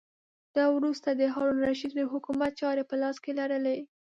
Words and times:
ده 0.55 0.63
وروسته 0.77 1.09
د 1.13 1.21
هارون 1.33 1.57
الرشید 1.59 1.91
د 1.95 2.01
حکومت 2.11 2.51
چارې 2.61 2.83
په 2.89 2.95
لاس 3.01 3.17
کې 3.23 3.31
لرلې. 3.39 3.77